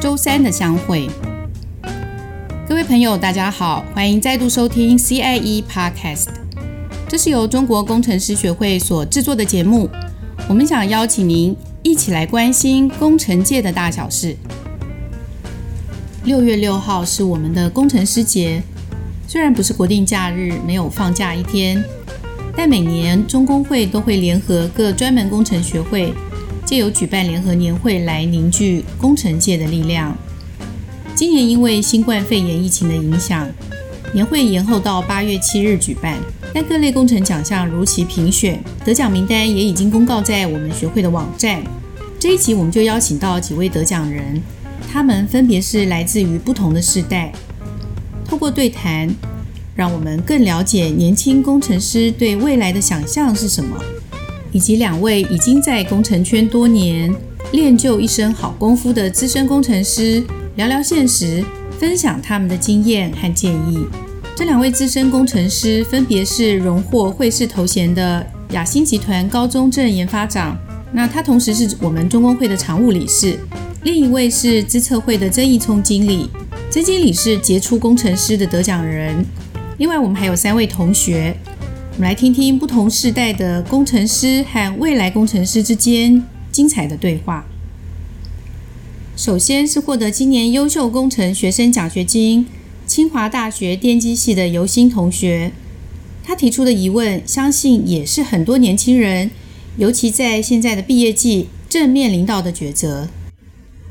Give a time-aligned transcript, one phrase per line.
[0.00, 1.08] 周三的相会。
[2.68, 6.28] 各位朋友，大家好，欢迎再度收听 CIE Podcast。
[7.08, 9.88] 这是由中国工程师学会所制作的节目。
[10.48, 14.36] 我们想邀请您一起来关心工程界的大小事。
[16.24, 18.62] 六月六号是我们的工程师节，
[19.26, 21.82] 虽然不是国定假日，没有放假一天，
[22.54, 26.12] 但每年中工会都会联合各专门工程学会。
[26.68, 30.14] 借由举办联合年会来凝聚工程界的力量。
[31.14, 33.48] 今年因为新冠肺炎疫情的影响，
[34.12, 36.18] 年会延后到八月七日举办。
[36.52, 41.62] 但各类工程奖项如期评选，得奖名单也已经公告在我们学会的网站。
[42.18, 44.38] 这一集我们就邀请到几位得奖人，
[44.92, 47.32] 他们分别是来自于不同的世代。
[48.26, 49.08] 透过对谈，
[49.74, 53.82] 让我们更了解年轻工程师对未来的想象是什么。
[54.52, 57.14] 以及两位已经在工程圈多年、
[57.52, 60.22] 练就一身好功夫的资深工程师，
[60.56, 61.44] 聊聊现实，
[61.78, 63.86] 分享他们的经验和建议。
[64.34, 70.56] 这两位资深工程师分别是荣获会士头衔的亚星集团高中正研发长，
[70.92, 73.36] 那他同时是我们中工会的常务理事；
[73.82, 76.30] 另一位是资策会的曾义聪经理，
[76.70, 79.24] 曾经理是杰出工程师的得奖人。
[79.78, 81.36] 另外，我们还有三位同学。
[81.98, 87.44] 我们来听听不同世代的工程师和未来工程师之间精彩的对话。
[89.16, 92.46] 首先是获得今年优秀工程学生奖学金，
[92.86, 95.50] 清华大学电机系的游欣同学，
[96.22, 99.32] 他提出的疑问，相信也是很多年轻人，
[99.76, 103.08] 尤其在现在的毕业季正面临到的抉择。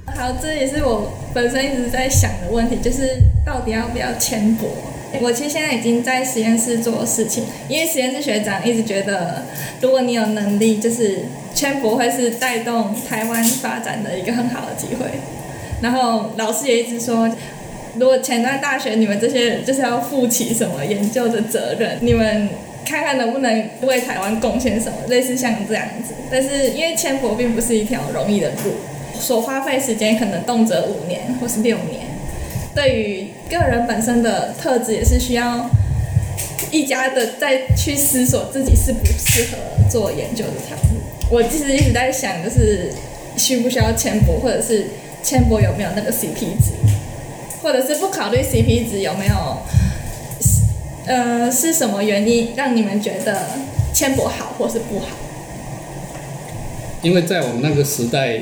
[0.05, 4.69] 好，这也是我本身一直在想的问题，就是到底要不要签博。
[5.21, 9.43] 我其实现在已经在实验室做事情，因为实验室学长一直觉得，
[9.81, 15.05] 如果你有能力，就是千博会是带动台湾发展的一个很好的机会。
[15.81, 17.29] 然后老师也一直说，
[17.95, 22.49] 如果前段大学你们这些人就是要负起什么研究的责任，你们
[22.85, 26.13] 看看能不能为台湾贡献什么，类似像这样子。
[26.29, 28.73] 但是因为签博并不是一条容易的路，
[29.19, 32.07] 所花费时间可能动辄五年或是六年。
[32.75, 35.69] 对于个人本身的特质，也是需要
[36.71, 39.57] 一家的再去思索自己适不适合
[39.89, 40.99] 做研究的条路。
[41.29, 42.91] 我其实一直在想，就是
[43.37, 44.87] 需不需要签博，或者是
[45.23, 46.71] 签博有没有那个 CP 值，
[47.61, 49.57] 或者是不考虑 CP 值有没有，
[51.05, 53.47] 呃，是什么原因让你们觉得
[53.93, 55.07] 签博好或是不好？
[57.01, 58.41] 因为在我们那个时代，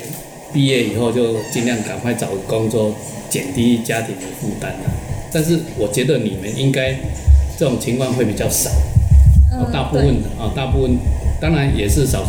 [0.56, 2.96] 毕业以后就尽量赶快找个工作。
[3.28, 4.88] 减低家庭的负担啊，
[5.34, 6.96] 但是我觉得你们应该
[7.58, 8.70] 这种情况会比较少，
[9.52, 10.98] 嗯、大部分的啊，大部分
[11.42, 12.24] 当然也是少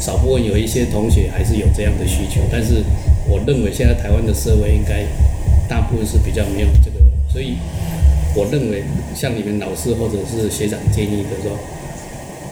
[0.00, 2.82] 少部分有一些同学还是有这样的需求，但是
[3.28, 5.04] 我认为现在台湾的社会应该
[5.68, 6.96] 大部分是比较没有这个，
[7.30, 7.56] 所以
[8.34, 8.82] 我认为
[9.14, 11.52] 像你们老师或者是学长建议的说，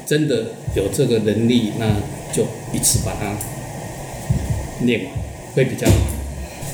[0.05, 1.87] 真的有这个能力，那
[2.35, 3.35] 就一次把它
[4.87, 5.01] 练
[5.55, 5.95] 会比较好。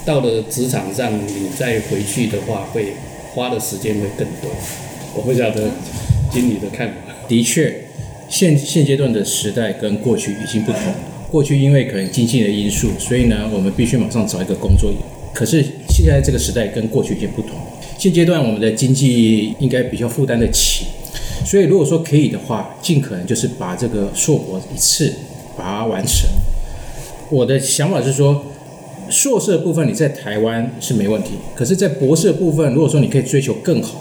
[0.04, 2.94] 到了职场上，你再回去的话，会
[3.34, 4.50] 花的时间会更多。
[5.14, 5.70] 我不晓得
[6.32, 6.94] 经理的看法。
[7.28, 7.84] 的确，
[8.28, 10.94] 现现阶段的时代跟过去已经不同了。
[11.30, 14.92] 过去因为可能经济的因素，所以呢，我们必须马上找一个工作。
[15.32, 17.52] 可是现在这个时代跟过去已经不同。
[17.98, 20.86] 现阶段我们的经济应该比较负担得起，
[21.44, 25.12] 所以如果说可以的话，尽可能就是把这个硕博一次
[25.56, 26.28] 把它完成。
[27.30, 28.44] 我的想法是说。
[29.12, 34.00] 硕士的部分你在台湾是没问题，可是，在博士的部分，如果说你可以追求更好，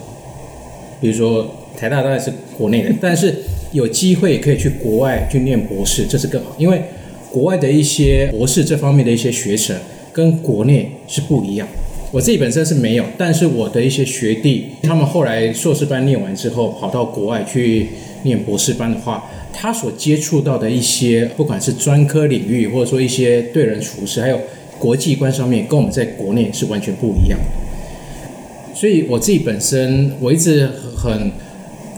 [1.01, 3.33] 比如说台大当然是国内的， 但是
[3.71, 6.83] 有机会可以去国外去念博士，这是更好，因为
[7.31, 9.75] 国外的一些博士这方面的一些学程
[10.13, 11.67] 跟国内是不一样。
[12.11, 17.87] 我自己本身是没有，但是我的一些学弟，他们后来硕士班念完之后，跑到国外去
[18.21, 24.39] 念博士班的话，他所接触到的一些，不管是专科领域，或者说一些对人处事，还有。
[24.79, 31.33] 国际观上面跟我们在国内是完全不一样的，所以我自己本身我一直很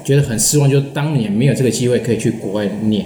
[0.04, 3.06] 觉得很失望，就当年没有这个机会可以去国外念。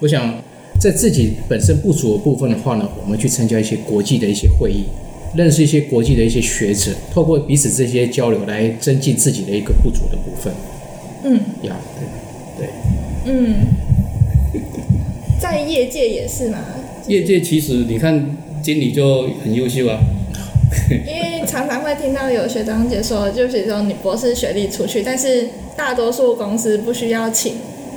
[0.00, 0.42] 我想
[0.80, 4.84] 在自己本身不足的部分的话呢，我们去参加一些国际的一些会议，
[5.36, 10.50] 认识一些国际的一些学者，透过彼此这些交流来增进自己的一个不足的部分。
[11.24, 11.34] 嗯，
[11.64, 11.76] 呀，
[12.56, 12.70] 对，对，
[13.30, 13.54] 嗯，
[15.40, 16.58] 在业界也是嘛。
[17.06, 18.36] 业界其实你看。
[18.62, 19.98] 经理就很优秀啊，
[20.90, 27.54] 因为常常会听到有学长姐说，就是说你博士学历出去，但是大多数公司不需要请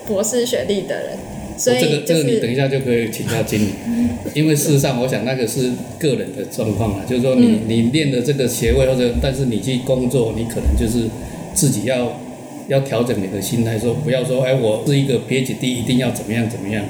[0.07, 1.17] 博士学历的人，
[1.57, 3.73] 所以、就是、这个这个你等一下就可以请教经理，
[4.33, 5.69] 因为事实上我想那个是
[5.99, 11.09] 个人的状况啊，就是说你、嗯、你练的这个学位或者，但是你去工作，你可能就是
[11.53, 12.21] 自己要
[12.67, 16.83] 要调整你的心态，说不要说哎我是一个 PhD 一定要怎么样怎么样，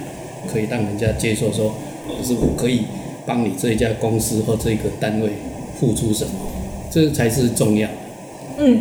[0.52, 1.76] 可以让人家接受说，
[2.24, 2.82] 是我可以
[3.26, 5.30] 帮你这一家公司或这个单位
[5.80, 6.32] 付出什么，
[6.92, 7.90] 这才是重要。
[8.58, 8.80] 嗯，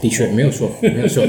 [0.00, 1.24] 的确没有错，没有错。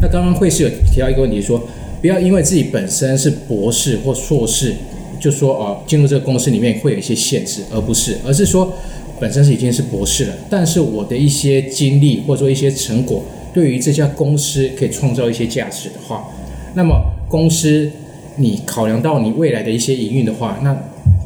[0.00, 1.62] 那刚刚会是有提到一个问题说。
[2.00, 4.74] 不要因为自己本身是博士或硕士，
[5.18, 8.70] 就说哦，进入这个公司里面会有一些限制，而不是，而是说
[9.18, 13.24] 本身是已经是博士了，但是我的一些经历或者说一些成果，
[13.54, 16.28] 对于这家公司可以创造一些价值的话，
[16.74, 16.94] 那么
[17.28, 17.90] 公司
[18.36, 20.76] 你考量到你未来的一些营运的话，那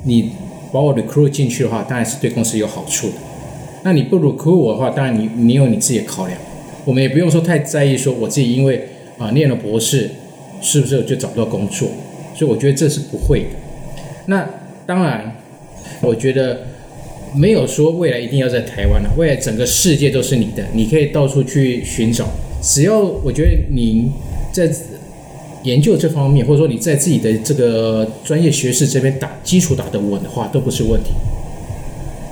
[0.04, 0.30] 你
[0.70, 3.14] 把我 recruit 进去的话，当然是对公司有好处的。
[3.82, 6.38] 那你不 recruit 我的话，当然你你有你自己的考量，
[6.84, 8.88] 我们也不用说太在意说我自己因为
[9.18, 10.10] 啊念了博士。
[10.60, 11.88] 是不是就找不到工作？
[12.34, 13.46] 所以我觉得这是不会的。
[14.26, 14.44] 那
[14.84, 15.36] 当然，
[16.00, 16.66] 我觉得
[17.34, 22.28] 没有说未来一定要在台湾了，未来整个世界都是你的，你可以到处去寻找。
[22.62, 24.10] 只要我觉得你
[24.52, 24.70] 在
[25.62, 31.10] 研究这方面，或者说你在自己的这个专业学士这边打基础打得稳的话，都不是问题。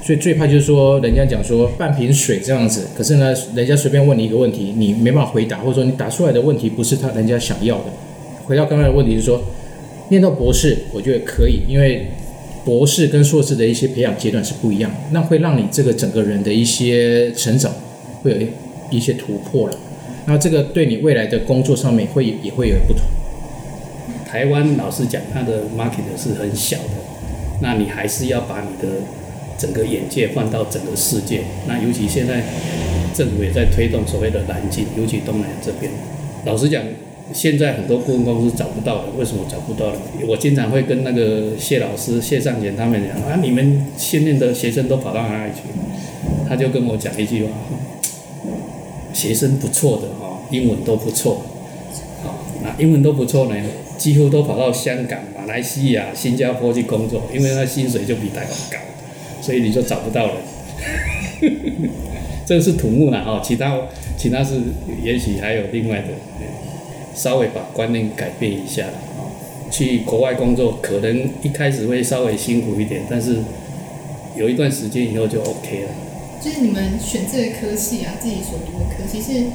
[0.04, 7.84] 所以最怕就是说，人家讲说半瓶水这样子，可是呢，人家随便问你一个问题，你没办法回答，或者说你答出来的问题不是他人家想要的。
[8.44, 9.43] 回到刚才的问题是说，
[10.08, 12.06] 念到博士，我觉得可以，因为
[12.66, 17.72] 博士跟硕士的一些培养阶段是不一样，那会让你这个整个人的一些成长
[18.24, 18.36] 会有
[18.90, 19.78] 一些突破了。
[20.26, 23.02] 那这个对你未来的工作上面会也会有不同。
[24.28, 26.98] 台湾老实讲，它的 market 是很小的，
[27.62, 28.94] 那你还是要把你的
[29.56, 31.42] 整个眼界放到整个世界。
[31.69, 32.42] 那尤其现在
[33.14, 35.92] 政府也在推动所谓的蓝进，尤其东南亚这边，
[36.44, 36.82] 老实讲。
[37.32, 39.99] 现在很多顾问公司找不到了，为什么找不到了？
[40.26, 45.62] 我经常会跟那个谢老师、谢尚贤他们讲啊，你们训练的学生都跑到哪里去？
[46.49, 47.50] 他就跟我讲一句话：
[49.12, 51.43] 学生不错的哈，英文都不错，
[52.23, 53.56] 好，那英文都不错呢，
[53.99, 58.79] 几乎都跑到香港、马来西亚、新加坡去工作，因为那薪水就比台湾高，
[59.43, 60.34] 所以你就找不到了。
[62.46, 63.76] 这个是土木的哈，其他
[64.17, 64.61] 其他是
[65.02, 66.06] 也许还有另外的。
[67.16, 68.84] 稍微把观念改变一下，
[69.70, 73.38] 去国外工作可能一开始会稍微辛苦一点，但是
[74.36, 75.88] 有一段时间以后就 OK 了。
[76.40, 79.46] 就是你们选这个科系啊，自己所读的科系是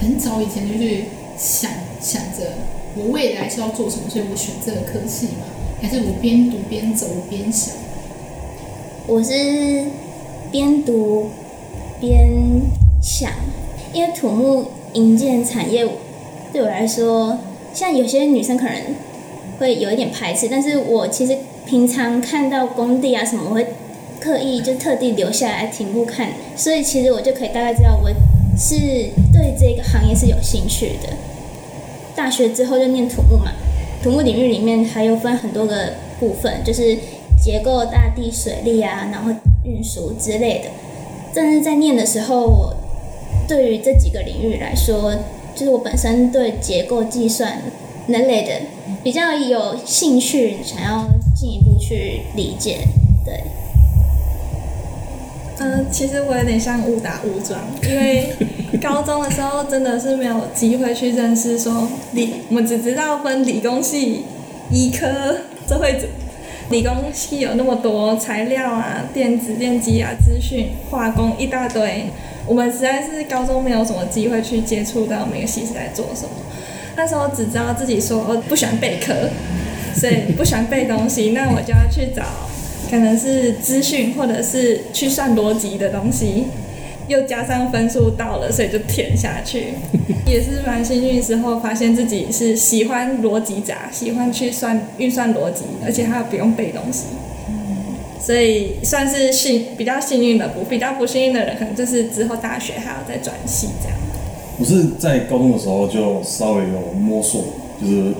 [0.00, 1.06] 很早以前就去
[1.36, 1.70] 想
[2.00, 2.58] 想着
[2.96, 5.44] 我未来是要做什么，所以我选这个科系嘛？
[5.82, 7.74] 还是我边读边走边想？
[9.08, 9.86] 我是
[10.52, 11.28] 边读
[12.00, 12.62] 边
[13.02, 13.32] 想，
[13.92, 15.84] 因为土木营建产业。
[16.54, 17.36] 对我来说，
[17.74, 18.74] 像有些女生可能
[19.58, 21.36] 会有一点排斥，但是我其实
[21.66, 23.66] 平常看到工地啊什么，我会
[24.20, 28.08] 刻意就特地留下来停步看，所以其实我就可以大概知道我
[28.56, 28.76] 是
[29.32, 31.08] 对这个行业是有兴趣的。
[32.14, 33.50] 大学之后就念土木嘛，
[34.00, 36.96] 土木领域里面还有分很多个部分，就是
[37.42, 39.32] 结构、大地、水利啊，然后
[39.64, 40.70] 运输之类的。
[41.34, 42.72] 但是在念的时候，
[43.48, 45.16] 对于这几个领域来说，
[45.54, 47.62] 就是我本身对结构计算
[48.08, 48.52] 那类的
[49.02, 52.78] 比较有兴趣，想要进一步去理解。
[53.24, 53.44] 对，
[55.58, 58.28] 嗯、呃，其实我有点像误打误撞，因为
[58.82, 64.24] 高中的时候真的是没有机会去认识说理，我们只知道分理工系、
[64.70, 65.36] 医科、
[65.66, 66.06] 这会组。
[66.70, 72.06] 理工系有那么多材料啊、电子、电机啊、资讯、化工一大堆。
[72.46, 76.30] 我们实在是高中没有什么机会去接触到每个系是在做什么，
[76.96, 79.30] 那时候只知道自己说不喜欢备课，
[79.94, 82.22] 所以不喜欢背东西，那我就要去找
[82.90, 86.44] 可能是资讯或者是去算逻辑的东西，
[87.08, 89.74] 又加上分数到了，所以就填下去，
[90.26, 97.04] 也是蛮幸运时候发现自己是喜欢逻辑杂，喜欢去算运算逻辑，而且还不用背东西。
[98.24, 103.98] 所以算是幸比较幸运的，不比较不幸运的人，可能就是之后大学还要再转系这样。
[104.58, 107.44] 我是在高中的时候就稍微有摸索，
[107.78, 108.14] 就是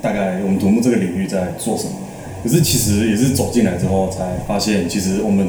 [0.00, 1.90] 大概我们土木这个领域在做什么。
[2.44, 5.44] 可是其实也是走进来之后才发现，其实我们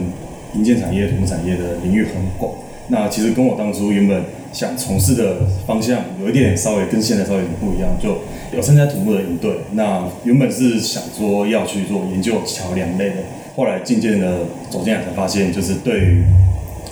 [0.55, 2.51] 营建产业、土木产业的领域很广。
[2.87, 8.17] 那其实跟我当初原本想从事的方向有一点稍微跟现在稍微有点不一样，就
[8.57, 9.51] 有参加土木的营队。
[9.73, 13.15] 那原本是想说要去做研究桥梁类的。
[13.55, 16.23] 后来渐渐的走进来才发现，就是对于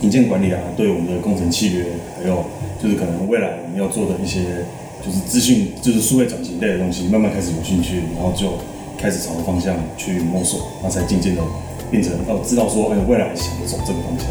[0.01, 1.86] 硬件管理啊，对我们的工程契约，
[2.18, 2.46] 还有
[2.82, 4.39] 就是可能未来我们要做的一些
[5.03, 8.53] 就是资讯就是数位转型类的东西，慢慢开始有兴趣，然后就
[8.98, 11.41] 开始朝着方向去摸索，那才渐渐的
[11.89, 14.27] 变成哦，知道说哎，未来想走这个方向。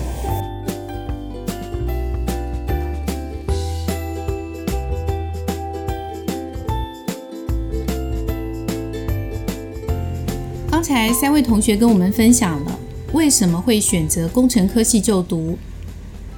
[10.91, 12.77] 刚才三位同学跟我们分享了
[13.13, 15.57] 为什么会选择工程科系就读，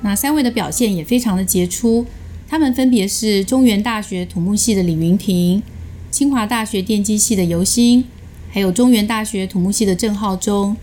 [0.03, 2.05] 那三位的表现也非常的杰出。
[2.47, 5.63] 他们分别是中原大学土木系的李云婷、
[6.11, 8.05] 清华大学电机系的游欣，
[8.51, 10.77] 还有中原大学土木系的郑浩中。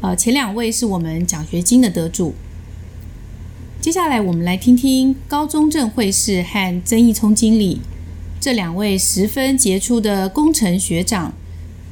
[0.00, 2.34] 呃，前两位是我们奖学金的得主。
[3.80, 7.80] 接下来我们来听听高中正会士和曾义聪经理
[8.38, 11.34] 这两位十分杰出的工程学长。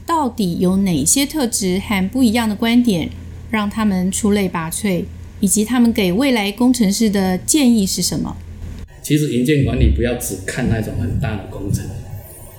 [0.06, 3.08] 到底有哪些特质和不一样的观点，
[3.50, 5.04] 让他们出类拔萃，
[5.40, 8.36] 以及他们给未来工程师的建议是什么？
[9.02, 11.84] 其实营建管理不要只看那种很大的工程，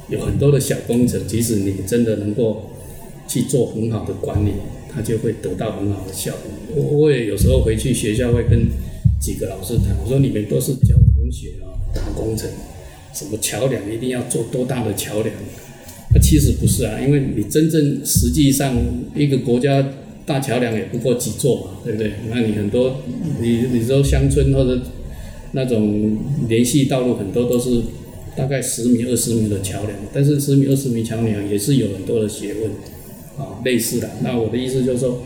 [0.09, 2.69] 有很多的小工程，即使你真的能够
[3.27, 4.51] 去做很好的管理，
[4.93, 6.75] 它就会得到很好的效果。
[6.75, 8.67] 我我也有时候回去学校会跟
[9.21, 12.49] 几个老师谈，我说你们都是教同学啊，大工程，
[13.13, 15.33] 什么桥梁一定要做多大的桥梁？
[16.13, 18.75] 那其实不是啊，因为你真正实际上
[19.15, 19.83] 一个国家
[20.25, 22.11] 大桥梁也不过几座嘛，对不对？
[22.29, 23.01] 那你很多
[23.41, 24.81] 你你说乡村或者
[25.53, 26.17] 那种
[26.47, 27.81] 联系道路很多都是
[28.35, 32.71] 大概十米二十米的桥梁，但是十米二十米桥梁也是有很多的学问
[33.37, 34.09] 啊，类似的。
[34.23, 35.23] 那我的意思就是说，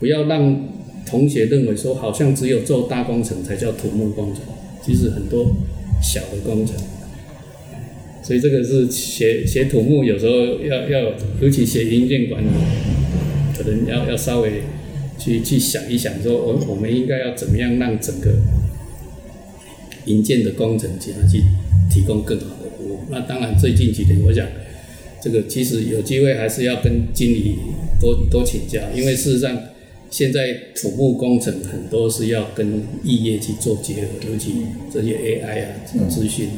[0.00, 0.68] 不要让
[1.06, 4.42] 同学认为说好像只有做大工程才叫土木工程，
[4.84, 5.54] 其实很多
[6.02, 6.74] 小的工程。
[8.22, 12.46] 所以这个是学学土木，有时候要要，尤其学营建管理，
[13.56, 14.62] 可能要要稍微
[15.18, 18.30] 去去想一想，说我我们应该要怎么样让整个
[20.06, 21.42] 营建的工程怎样去
[21.90, 23.00] 提供更好的服务。
[23.10, 24.46] 那当然最近几年，我想
[25.20, 27.56] 这个其实有机会还是要跟经理
[28.00, 29.58] 多多请教，因为事实上
[30.10, 34.52] 现在土木工程很多是要跟异业去做结合，尤其
[34.92, 35.68] 这些 AI 啊
[36.08, 36.50] 资讯。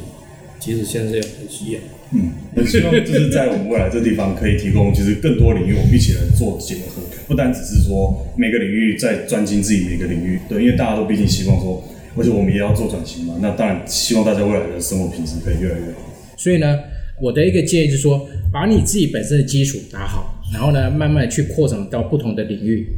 [0.64, 1.80] 其实现在是很需要，
[2.14, 11.84] 嗯，很希望就是在我们未来这地方可以提供，其实更多领域我们一起来做结合，不单只是说每个领域在专精自己每个领域，对，因为大家都毕竟希望说，
[12.16, 15.98] 而且我们也要做转型嘛，那当然希望大家未来的生活品质可以越来越好。
[16.38, 16.78] 所以呢，
[17.20, 22.88] 我的一个建议就是说，把你自己本身的基础打好，然后呢，慢慢去扩展到不同的领域。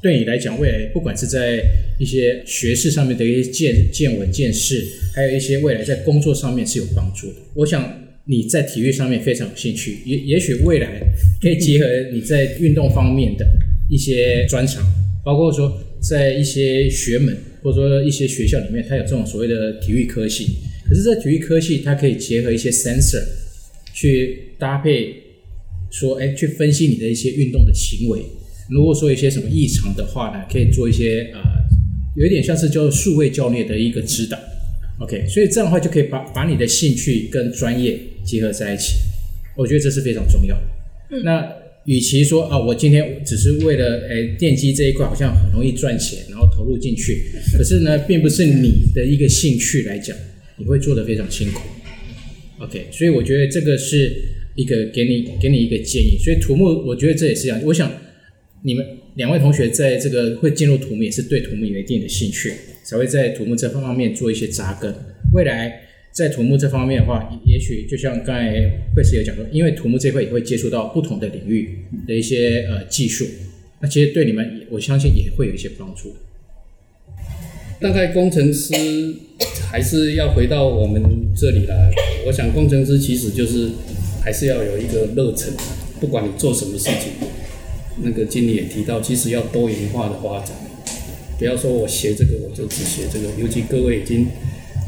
[0.00, 1.60] 对你来讲，未来不管是在
[1.98, 7.34] 一些学识上面的一些见见闻见识，还有一些未来在工作上面是有帮助的。
[7.54, 11.00] 我想你在体育上面非常有兴趣，也也许未来
[11.40, 13.44] 可以结合你在运动方面的
[13.90, 14.84] 一些专长，
[15.24, 20.46] 包括说在一些学门或者说一些学校里面，它有这种所谓的体育科系。
[20.88, 23.22] 可是，在体育科系，它可以结合一些 sensor
[23.92, 25.12] 去搭配，
[25.90, 28.20] 说，哎，去分析你的一些运动的行为。
[28.70, 31.40] 如果说一些什么异常的话呢，可以做一些呃，
[32.16, 34.38] 有一点像是叫数位教练的一个指导
[35.00, 38.96] ，OK，所以这样的话就可以把把你的兴趣跟专业结合在一起，
[39.56, 40.62] 我觉得这是非常重要的。
[41.10, 41.50] 嗯、那
[41.86, 50.14] 与其说啊，我今天只是为了诶电机这一块好像很容易赚钱，然后投入进去，可是呢，并不是你的一个兴趣来讲，
[50.58, 51.60] 你会做的非常辛苦
[52.58, 54.12] ，OK，所以我觉得这个是
[54.56, 56.18] 一个给你给你一个建议。
[56.18, 57.90] 所以土木，我觉得这也是这样，我想。
[58.62, 58.84] 你们
[59.14, 62.52] 两位同学在这个会进入土木，也是对土木有一定的兴趣，
[62.84, 64.92] 才会在土木这方面做一些扎根。
[65.32, 73.24] 未来在土木这方面的话，也许就像刚才惠师有讲说，因为土木这块也会接触到不同的领域的一些呃技术，
[73.80, 76.14] 那其实对你们，我相信也会有一些帮助。
[77.80, 78.74] 大概工程师
[79.70, 81.00] 还是要回到我们
[81.36, 81.92] 这里来，
[82.26, 83.70] 我想工程师其实就是
[84.20, 85.54] 还是要有一个热忱，
[86.00, 87.12] 不管你做什么事情。
[88.02, 90.56] 那个经理也提到，其实要多元化的发展，
[91.38, 93.28] 不要说我学这个我就只学这个。
[93.40, 94.26] 尤其各位已经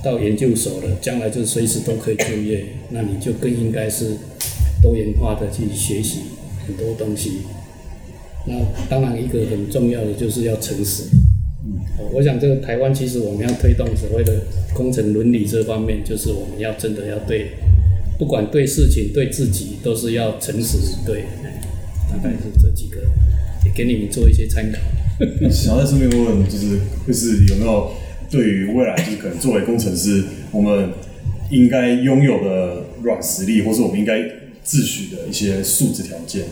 [0.02, 4.16] 到研究所了，将来就随时都可以就业，那你就更应该是
[4.82, 6.20] 多元化的去学习
[6.66, 7.42] 很多东西。
[8.46, 8.54] 那
[8.88, 11.04] 当然一个很重要的就是要诚实。
[11.62, 11.76] 嗯，
[12.12, 14.40] 我想这个台湾其实我们要推动所谓的
[14.72, 17.50] 工程伦理这方面，就是我们要真的要对，
[18.18, 21.24] 不管对事情对自己都是要诚实对。
[22.10, 23.00] 大概是这几个，
[23.64, 24.78] 也给你们做一些参考。
[25.50, 27.92] 想要在顺便问问，就是就是有没有
[28.30, 30.90] 对于未来，就是可能作为工程师，我们
[31.50, 34.22] 应该拥有的软实力，或是我们应该
[34.62, 36.44] 自诩的一些素质条件？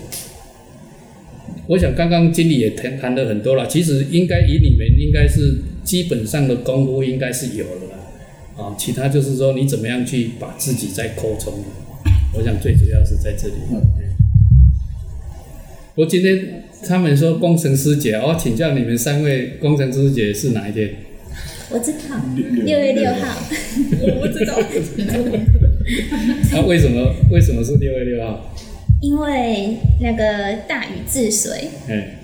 [1.67, 8.63] 我想刚刚经理也谈谈了很多了，其实应该以你们应该是基本上的功夫应该是有了啦。
[8.65, 11.55] 啊，其他就是说你怎么样去把自己再扩充。
[12.35, 13.55] 我想最主要是在这里。
[13.71, 13.98] 嗯。
[15.99, 20.95] 我今天他们说工程师节，我请教你们三位，工程师节是哪一天？
[21.71, 23.37] 我知道，六月六号。
[24.01, 24.57] 我不知道。
[26.53, 28.55] 那、 啊、为什么为什么是六月六号？
[29.03, 31.69] 因为那个大禹治水。
[31.89, 32.21] 哎。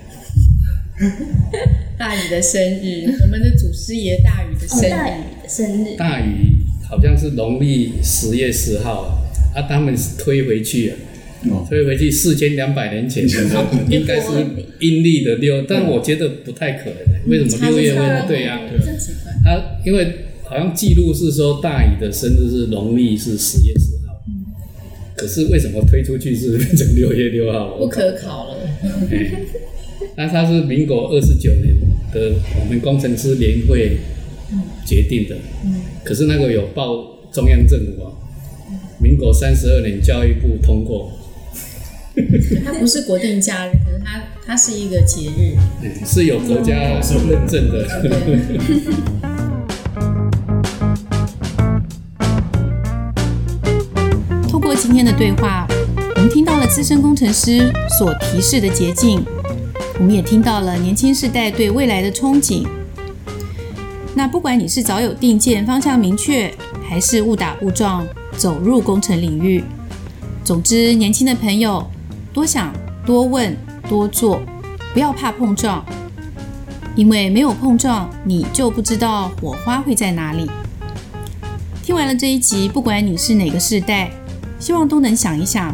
[1.99, 4.85] 大禹的生日，我们的祖师爷大禹的生日。
[4.85, 5.97] 哦、大禹的生日。
[5.97, 9.21] 大禹好像是农历十月十号
[9.53, 10.95] 啊，他们是推回去啊，
[11.47, 13.23] 哦、推回去四千两百年前，
[13.91, 14.29] 应该是
[14.79, 17.29] 阴历的六，但我觉得不太可能。
[17.29, 18.27] 为什么六月份？
[18.27, 18.59] 对呀，
[19.43, 20.07] 他因为
[20.43, 24.19] 好像记录是说大禹的生日是农历是十月十号，
[25.15, 27.77] 可是为什么推出去是变成六月六号？
[27.77, 28.57] 不可考了。
[30.17, 31.75] 那他是民国二十九年
[32.11, 33.97] 的我们工程师联会
[34.83, 35.35] 决定的，
[36.03, 38.11] 可是那个有报中央政府啊，
[38.99, 41.11] 民国三十二年教育部通过。
[42.65, 45.57] 它不是国定假日，可是它它是一个节日，
[46.05, 47.85] 是有国家是认证的。
[54.49, 55.67] 通过今天的对话，
[56.15, 59.23] 我们听到了资深工程师所提示的捷径。
[59.97, 62.67] 我们也听到了年轻世代对未来的憧憬。
[64.13, 66.53] 那不管你是早有定见、方向明确，
[66.87, 68.05] 还是误打误撞
[68.37, 69.63] 走入工程领域，
[70.43, 71.85] 总之，年轻的朋友
[72.35, 72.69] 多想、
[73.05, 73.55] 多问、
[73.87, 74.41] 多做，
[74.93, 75.85] 不要怕碰撞，
[76.93, 80.45] 因为没有碰撞，你就不知道火花会在哪里。
[81.81, 84.11] 听完了这一集，不管你是哪个世代，
[84.59, 85.73] 希望都能想一想，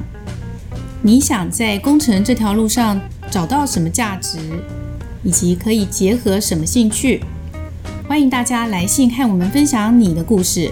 [1.01, 3.01] 你想在工程这条路上。
[3.31, 4.37] 找到什么价值，
[5.23, 7.23] 以及可以结合什么兴趣？
[8.05, 10.69] 欢迎大家来信和我们分享你的故事。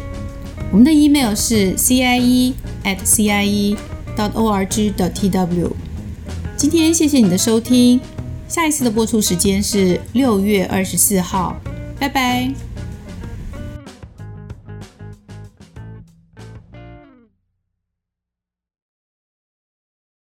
[0.69, 2.53] 我们的 email 是 cie
[2.83, 3.77] at cie
[4.33, 5.71] org dot tw。
[6.57, 8.01] 今天谢谢你的收听，
[8.47, 11.55] 下一次的播出时间是六月二十四号，
[11.99, 12.68] 拜拜。